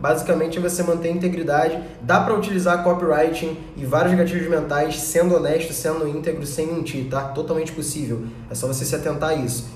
basicamente 0.00 0.58
é 0.58 0.60
você 0.60 0.82
manter 0.82 1.08
a 1.08 1.12
integridade. 1.12 1.78
Dá 2.02 2.20
para 2.20 2.34
utilizar 2.34 2.82
copywriting 2.82 3.56
e 3.76 3.84
vários 3.84 4.14
gatilhos 4.14 4.48
mentais 4.48 4.96
sendo 4.96 5.36
honesto, 5.36 5.72
sendo 5.72 6.08
íntegro, 6.08 6.46
sem 6.46 6.66
mentir, 6.66 7.08
tá? 7.08 7.22
Totalmente 7.28 7.72
possível. 7.72 8.24
É 8.50 8.54
só 8.54 8.66
você 8.66 8.84
se 8.84 8.94
atentar 8.94 9.30
a 9.30 9.34
isso. 9.34 9.68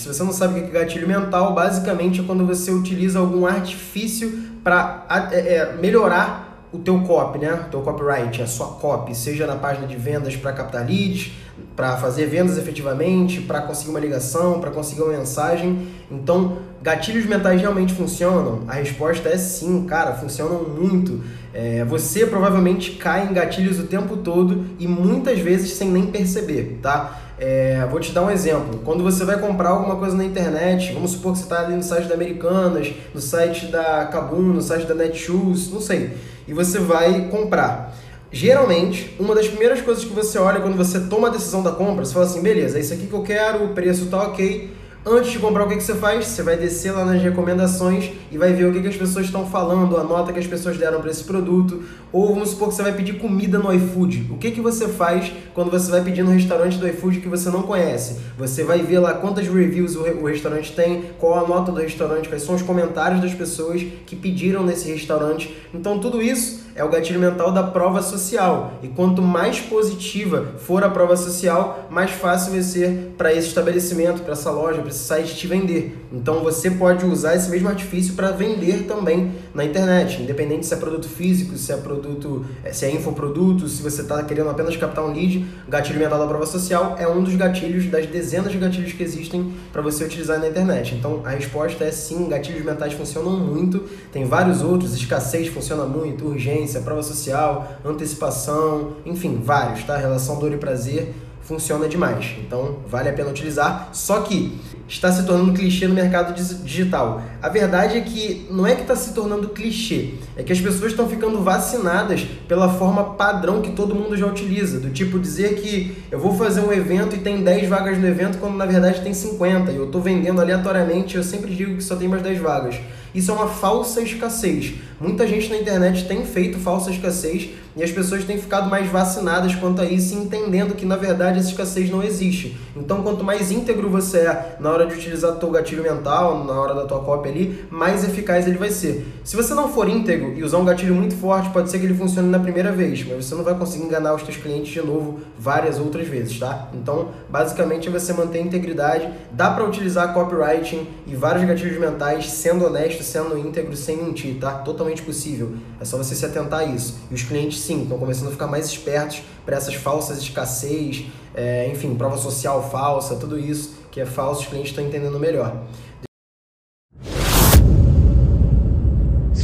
Se 0.00 0.08
você 0.12 0.22
não 0.22 0.32
sabe 0.32 0.60
o 0.60 0.62
que 0.62 0.76
é 0.76 0.80
gatilho 0.80 1.08
mental, 1.08 1.54
basicamente 1.54 2.20
é 2.20 2.24
quando 2.24 2.46
você 2.46 2.70
utiliza 2.70 3.18
algum 3.18 3.46
artifício 3.46 4.30
para 4.62 5.06
é, 5.32 5.54
é, 5.54 5.72
melhorar 5.74 6.53
o 6.74 6.78
teu 6.78 7.00
copy, 7.02 7.38
né? 7.38 7.52
O 7.66 7.70
teu 7.70 7.80
copyright, 7.80 8.42
a 8.42 8.46
sua 8.46 8.66
copy, 8.66 9.14
seja 9.14 9.46
na 9.46 9.54
página 9.54 9.86
de 9.86 9.94
vendas 9.96 10.34
para 10.34 10.52
captar 10.52 10.84
leads, 10.84 11.32
para 11.76 11.96
fazer 11.96 12.26
vendas 12.26 12.58
efetivamente, 12.58 13.40
para 13.40 13.62
conseguir 13.62 13.90
uma 13.90 14.00
ligação, 14.00 14.60
para 14.60 14.70
conseguir 14.70 15.02
uma 15.02 15.12
mensagem. 15.12 15.86
Então, 16.10 16.58
gatilhos 16.82 17.26
mentais 17.26 17.60
realmente 17.60 17.94
funcionam? 17.94 18.62
A 18.66 18.74
resposta 18.74 19.28
é 19.28 19.38
sim, 19.38 19.84
cara, 19.84 20.14
funcionam 20.14 20.64
muito. 20.64 21.22
É, 21.52 21.84
você 21.84 22.26
provavelmente 22.26 22.92
cai 22.92 23.28
em 23.28 23.32
gatilhos 23.32 23.78
o 23.78 23.84
tempo 23.84 24.16
todo 24.16 24.64
e 24.78 24.88
muitas 24.88 25.38
vezes 25.38 25.72
sem 25.74 25.88
nem 25.88 26.06
perceber, 26.06 26.80
tá? 26.82 27.20
É, 27.38 27.86
vou 27.90 27.98
te 27.98 28.12
dar 28.12 28.22
um 28.22 28.30
exemplo. 28.30 28.80
Quando 28.84 29.02
você 29.02 29.24
vai 29.24 29.38
comprar 29.38 29.70
alguma 29.70 29.96
coisa 29.96 30.16
na 30.16 30.24
internet, 30.24 30.92
vamos 30.92 31.12
supor 31.12 31.32
que 31.32 31.38
você 31.38 31.44
está 31.44 31.60
ali 31.60 31.74
no 31.74 31.82
site 31.82 32.08
da 32.08 32.14
Americanas, 32.14 32.92
no 33.12 33.20
site 33.20 33.66
da 33.66 34.06
Kabum, 34.06 34.42
no 34.42 34.62
site 34.62 34.86
da 34.86 34.94
Netshoes, 34.94 35.70
não 35.72 35.80
sei, 35.80 36.12
e 36.46 36.52
você 36.52 36.78
vai 36.78 37.28
comprar. 37.28 37.94
Geralmente, 38.30 39.14
uma 39.18 39.34
das 39.34 39.46
primeiras 39.46 39.80
coisas 39.80 40.04
que 40.04 40.12
você 40.12 40.38
olha 40.38 40.60
quando 40.60 40.76
você 40.76 41.00
toma 41.00 41.28
a 41.28 41.30
decisão 41.30 41.62
da 41.62 41.70
compra, 41.70 42.04
você 42.04 42.12
fala 42.12 42.26
assim, 42.26 42.42
beleza, 42.42 42.78
é 42.78 42.80
isso 42.80 42.92
aqui 42.92 43.06
que 43.06 43.12
eu 43.12 43.22
quero, 43.22 43.64
o 43.64 43.68
preço 43.68 44.06
tá 44.06 44.22
ok, 44.22 44.70
Antes 45.06 45.32
de 45.32 45.38
comprar, 45.38 45.66
o 45.66 45.68
que, 45.68 45.76
que 45.76 45.82
você 45.82 45.94
faz? 45.94 46.26
Você 46.26 46.42
vai 46.42 46.56
descer 46.56 46.90
lá 46.90 47.04
nas 47.04 47.22
recomendações 47.22 48.10
e 48.32 48.38
vai 48.38 48.54
ver 48.54 48.64
o 48.64 48.72
que, 48.72 48.80
que 48.80 48.88
as 48.88 48.96
pessoas 48.96 49.26
estão 49.26 49.44
falando, 49.44 49.98
a 49.98 50.02
nota 50.02 50.32
que 50.32 50.38
as 50.38 50.46
pessoas 50.46 50.78
deram 50.78 50.98
para 51.02 51.10
esse 51.10 51.22
produto. 51.24 51.82
Ou 52.10 52.28
vamos 52.28 52.50
supor 52.50 52.68
que 52.68 52.74
você 52.74 52.82
vai 52.82 52.94
pedir 52.94 53.18
comida 53.18 53.58
no 53.58 53.70
iFood. 53.74 54.28
O 54.30 54.38
que, 54.38 54.50
que 54.50 54.62
você 54.62 54.88
faz 54.88 55.30
quando 55.52 55.70
você 55.70 55.90
vai 55.90 56.02
pedir 56.02 56.22
no 56.22 56.30
restaurante 56.30 56.78
do 56.78 56.88
iFood 56.88 57.20
que 57.20 57.28
você 57.28 57.50
não 57.50 57.64
conhece? 57.64 58.16
Você 58.38 58.64
vai 58.64 58.78
ver 58.78 58.98
lá 58.98 59.12
quantas 59.12 59.46
reviews 59.46 59.94
o, 59.94 60.00
o 60.00 60.24
restaurante 60.24 60.72
tem, 60.72 61.02
qual 61.18 61.44
a 61.44 61.46
nota 61.46 61.70
do 61.70 61.82
restaurante, 61.82 62.26
quais 62.26 62.42
são 62.42 62.54
os 62.54 62.62
comentários 62.62 63.20
das 63.20 63.34
pessoas 63.34 63.84
que 64.06 64.16
pediram 64.16 64.64
nesse 64.64 64.90
restaurante. 64.90 65.54
Então, 65.74 65.98
tudo 65.98 66.22
isso 66.22 66.64
é 66.74 66.82
o 66.82 66.88
gatilho 66.88 67.20
mental 67.20 67.52
da 67.52 67.62
prova 67.62 68.00
social. 68.00 68.74
E 68.82 68.88
quanto 68.88 69.20
mais 69.20 69.60
positiva 69.60 70.54
for 70.58 70.82
a 70.82 70.88
prova 70.88 71.16
social, 71.16 71.86
mais 71.90 72.10
fácil 72.10 72.52
vai 72.52 72.62
ser 72.62 73.12
para 73.18 73.32
esse 73.32 73.48
estabelecimento, 73.48 74.22
para 74.22 74.32
essa 74.32 74.50
loja, 74.50 74.80
para 74.80 74.93
site 74.94 75.34
te 75.34 75.46
vender. 75.46 75.98
Então 76.12 76.40
você 76.42 76.70
pode 76.70 77.04
usar 77.04 77.34
esse 77.34 77.50
mesmo 77.50 77.68
artifício 77.68 78.14
para 78.14 78.30
vender 78.30 78.84
também 78.84 79.32
na 79.54 79.64
internet, 79.64 80.22
independente 80.22 80.66
se 80.66 80.74
é 80.74 80.76
produto 80.76 81.08
físico, 81.08 81.56
se 81.56 81.72
é 81.72 81.76
produto, 81.76 82.44
eh, 82.64 82.72
se 82.72 82.86
é 82.86 82.90
infoproduto, 82.90 83.68
se 83.68 83.82
você 83.82 84.02
está 84.02 84.22
querendo 84.22 84.50
apenas 84.50 84.76
captar 84.76 85.04
um 85.04 85.12
lead, 85.12 85.44
gatilho 85.68 85.98
mental 85.98 86.18
da 86.18 86.26
prova 86.26 86.46
social 86.46 86.96
é 86.98 87.06
um 87.06 87.22
dos 87.22 87.34
gatilhos 87.34 87.86
das 87.86 88.06
dezenas 88.06 88.52
de 88.52 88.58
gatilhos 88.58 88.92
que 88.92 89.02
existem 89.02 89.52
para 89.72 89.82
você 89.82 90.04
utilizar 90.04 90.38
na 90.38 90.48
internet. 90.48 90.94
Então 90.94 91.22
a 91.24 91.30
resposta 91.30 91.84
é 91.84 91.90
sim, 91.90 92.28
gatilhos 92.28 92.64
mentais 92.64 92.92
funcionam 92.92 93.32
muito, 93.32 93.80
tem 94.12 94.24
vários 94.24 94.62
outros, 94.62 94.94
escassez 94.94 95.48
funciona 95.48 95.84
muito, 95.84 96.26
urgência, 96.26 96.80
prova 96.80 97.02
social, 97.02 97.78
antecipação, 97.84 98.92
enfim, 99.04 99.40
vários, 99.42 99.84
tá? 99.84 99.96
Relação 99.96 100.38
dor 100.38 100.52
e 100.52 100.56
prazer 100.56 101.12
funciona 101.44 101.88
demais. 101.88 102.34
Então, 102.38 102.78
vale 102.88 103.08
a 103.08 103.12
pena 103.12 103.30
utilizar. 103.30 103.90
Só 103.92 104.20
que 104.22 104.58
está 104.88 105.10
se 105.10 105.24
tornando 105.24 105.52
clichê 105.52 105.86
no 105.86 105.94
mercado 105.94 106.34
digital. 106.34 107.22
A 107.42 107.48
verdade 107.48 107.96
é 107.96 108.00
que 108.00 108.46
não 108.50 108.66
é 108.66 108.74
que 108.74 108.82
está 108.82 108.94
se 108.94 109.14
tornando 109.14 109.48
clichê, 109.48 110.14
é 110.36 110.42
que 110.42 110.52
as 110.52 110.60
pessoas 110.60 110.90
estão 110.90 111.08
ficando 111.08 111.42
vacinadas 111.42 112.26
pela 112.46 112.68
forma 112.68 113.14
padrão 113.14 113.62
que 113.62 113.72
todo 113.72 113.94
mundo 113.94 114.16
já 114.16 114.26
utiliza, 114.26 114.78
do 114.78 114.90
tipo 114.90 115.18
dizer 115.18 115.54
que 115.56 115.96
eu 116.10 116.18
vou 116.18 116.36
fazer 116.36 116.60
um 116.60 116.72
evento 116.72 117.16
e 117.16 117.18
tem 117.18 117.42
10 117.42 117.68
vagas 117.68 117.98
no 117.98 118.06
evento, 118.06 118.38
quando 118.38 118.56
na 118.56 118.66
verdade 118.66 119.00
tem 119.00 119.14
50, 119.14 119.72
e 119.72 119.76
eu 119.76 119.86
estou 119.86 120.02
vendendo 120.02 120.40
aleatoriamente, 120.40 121.16
eu 121.16 121.22
sempre 121.22 121.54
digo 121.54 121.76
que 121.76 121.82
só 121.82 121.96
tem 121.96 122.08
mais 122.08 122.22
10 122.22 122.38
vagas. 122.40 122.76
Isso 123.14 123.30
é 123.30 123.34
uma 123.34 123.46
falsa 123.46 124.00
escassez. 124.00 124.74
Muita 125.00 125.26
gente 125.26 125.50
na 125.50 125.58
internet 125.58 126.06
tem 126.06 126.24
feito 126.24 126.58
falsa 126.58 126.90
escassez 126.90 127.50
e 127.76 127.82
as 127.82 127.90
pessoas 127.90 128.24
têm 128.24 128.38
ficado 128.38 128.70
mais 128.70 128.88
vacinadas 128.88 129.54
quanto 129.54 129.82
a 129.82 129.84
isso, 129.84 130.14
entendendo 130.14 130.74
que 130.74 130.86
na 130.86 130.96
verdade 130.96 131.38
essa 131.38 131.48
escassez 131.48 131.90
não 131.90 132.02
existe. 132.02 132.56
Então, 132.76 133.02
quanto 133.02 133.24
mais 133.24 133.50
íntegro 133.50 133.90
você 133.90 134.18
é 134.18 134.56
na 134.60 134.70
hora 134.70 134.86
de 134.86 134.94
utilizar 134.94 135.32
o 135.32 135.36
teu 135.36 135.50
gatilho 135.50 135.82
mental, 135.82 136.44
na 136.44 136.52
hora 136.52 136.74
da 136.74 136.86
tua 136.86 137.00
cópia 137.00 137.30
ali, 137.30 137.64
mais 137.70 138.04
eficaz 138.04 138.46
ele 138.46 138.58
vai 138.58 138.70
ser. 138.70 139.06
Se 139.24 139.36
você 139.36 139.54
não 139.54 139.68
for 139.68 139.88
íntegro 139.88 140.34
e 140.34 140.42
usar 140.42 140.58
um 140.58 140.64
gatilho 140.64 140.94
muito 140.94 141.16
forte, 141.16 141.50
pode 141.50 141.70
ser 141.70 141.78
que 141.78 141.84
ele 141.84 141.94
funcione 141.94 142.28
na 142.28 142.38
primeira 142.38 142.72
vez, 142.72 143.04
mas 143.06 143.26
você 143.26 143.34
não 143.34 143.44
vai 143.44 143.54
conseguir 143.54 143.84
enganar 143.84 144.14
os 144.14 144.22
teus 144.22 144.36
clientes 144.36 144.72
de 144.72 144.80
novo 144.80 145.20
várias 145.38 145.78
outras 145.78 146.06
vezes, 146.06 146.38
tá? 146.38 146.68
Então, 146.74 147.08
basicamente, 147.28 147.88
é 147.88 147.90
você 147.90 148.12
manter 148.12 148.38
a 148.38 148.42
integridade. 148.42 149.08
Dá 149.32 149.50
para 149.50 149.64
utilizar 149.64 150.14
copywriting 150.14 150.86
e 151.06 151.14
vários 151.14 151.44
gatilhos 151.44 151.78
mentais 151.78 152.30
sendo 152.30 152.64
honesto, 152.64 153.02
sendo 153.04 153.38
íntegro, 153.38 153.76
sem 153.76 153.96
mentir, 153.96 154.38
tá? 154.38 154.58
Totalmente 154.58 155.02
possível. 155.02 155.56
É 155.80 155.84
só 155.84 155.96
você 155.96 156.14
se 156.14 156.24
atentar 156.24 156.60
a 156.60 156.64
isso. 156.64 156.96
E 157.10 157.14
os 157.14 157.22
clientes 157.22 157.60
sim, 157.60 157.82
estão 157.82 157.98
começando 157.98 158.28
a 158.28 158.30
ficar 158.30 158.46
mais 158.46 158.66
espertos 158.66 159.22
para 159.44 159.56
essas 159.56 159.74
falsas 159.74 160.18
escassez, 160.18 161.06
é, 161.34 161.68
enfim, 161.68 161.94
prova 161.94 162.16
social 162.16 162.68
falsa, 162.70 163.16
tudo 163.16 163.38
isso 163.38 163.74
que 163.90 164.00
é 164.00 164.06
falso, 164.06 164.40
os 164.40 164.46
clientes 164.48 164.70
estão 164.70 164.84
entendendo 164.84 165.18
melhor. 165.20 165.56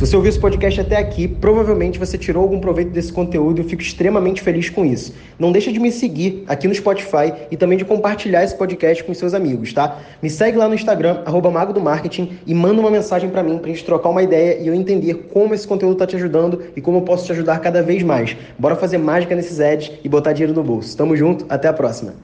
Se 0.00 0.06
você 0.06 0.16
ouviu 0.16 0.30
esse 0.30 0.40
podcast 0.40 0.80
até 0.80 0.96
aqui, 0.96 1.28
provavelmente 1.28 1.98
você 1.98 2.16
tirou 2.16 2.42
algum 2.42 2.58
proveito 2.58 2.90
desse 2.90 3.12
conteúdo 3.12 3.58
e 3.58 3.62
eu 3.62 3.68
fico 3.68 3.82
extremamente 3.82 4.40
feliz 4.40 4.70
com 4.70 4.82
isso. 4.82 5.12
Não 5.38 5.52
deixa 5.52 5.70
de 5.70 5.78
me 5.78 5.92
seguir 5.92 6.42
aqui 6.48 6.66
no 6.66 6.74
Spotify 6.74 7.34
e 7.50 7.56
também 7.58 7.76
de 7.76 7.84
compartilhar 7.84 8.42
esse 8.42 8.56
podcast 8.56 9.04
com 9.04 9.12
seus 9.12 9.34
amigos, 9.34 9.74
tá? 9.74 9.98
Me 10.22 10.30
segue 10.30 10.56
lá 10.56 10.66
no 10.66 10.74
Instagram, 10.74 11.20
arroba 11.26 11.50
Mago 11.50 11.74
do 11.74 11.82
Marketing, 11.82 12.38
e 12.46 12.54
manda 12.54 12.80
uma 12.80 12.90
mensagem 12.90 13.28
para 13.28 13.42
mim 13.42 13.58
pra 13.58 13.68
gente 13.68 13.84
trocar 13.84 14.08
uma 14.08 14.22
ideia 14.22 14.58
e 14.62 14.68
eu 14.68 14.74
entender 14.74 15.28
como 15.34 15.52
esse 15.52 15.68
conteúdo 15.68 15.96
tá 15.96 16.06
te 16.06 16.16
ajudando 16.16 16.62
e 16.74 16.80
como 16.80 16.96
eu 16.96 17.02
posso 17.02 17.26
te 17.26 17.32
ajudar 17.32 17.58
cada 17.58 17.82
vez 17.82 18.02
mais. 18.02 18.34
Bora 18.58 18.76
fazer 18.76 18.96
mágica 18.96 19.36
nesses 19.36 19.60
ads 19.60 19.92
e 20.02 20.08
botar 20.08 20.32
dinheiro 20.32 20.54
no 20.54 20.64
bolso. 20.64 20.96
Tamo 20.96 21.14
junto, 21.14 21.44
até 21.46 21.68
a 21.68 21.74
próxima. 21.74 22.14